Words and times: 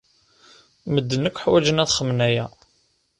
Medden 0.93 1.27
akk 1.29 1.41
ḥwajen 1.43 1.81
ad 1.83 1.89
xedmen 1.95 2.19
aya. 2.27 2.45